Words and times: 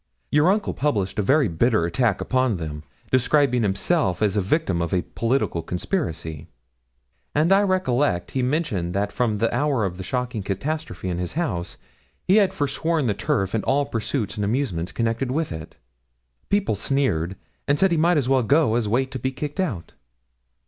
Your 0.31 0.49
uncle 0.49 0.73
published 0.73 1.19
a 1.19 1.21
very 1.21 1.47
bitter 1.47 1.85
attack 1.85 2.21
upon 2.21 2.57
them, 2.57 2.81
describing 3.11 3.61
himself 3.61 4.23
as 4.23 4.33
the 4.33 4.41
victim 4.41 4.81
of 4.81 4.93
a 4.95 5.03
political 5.03 5.61
conspiracy: 5.61 6.47
and 7.35 7.51
I 7.53 7.61
recollect 7.61 8.31
he 8.31 8.41
mentioned 8.41 8.95
that 8.95 9.11
from 9.11 9.37
the 9.37 9.55
hour 9.55 9.85
of 9.85 9.97
the 9.97 10.03
shocking 10.03 10.41
catastrophe 10.41 11.07
in 11.09 11.19
his 11.19 11.33
house, 11.33 11.77
he 12.27 12.37
had 12.37 12.51
forsworn 12.51 13.05
the 13.05 13.13
turf 13.13 13.53
and 13.53 13.63
all 13.65 13.85
pursuits 13.85 14.37
and 14.37 14.43
amusements 14.43 14.91
connected 14.91 15.29
with 15.29 15.51
it. 15.51 15.77
People 16.49 16.73
sneered, 16.73 17.35
and 17.67 17.77
said 17.77 17.91
he 17.91 17.95
might 17.97 18.17
as 18.17 18.27
well 18.27 18.41
go 18.41 18.73
as 18.73 18.89
wait 18.89 19.11
to 19.11 19.19
be 19.19 19.31
kicked 19.31 19.59
out.' 19.59 19.93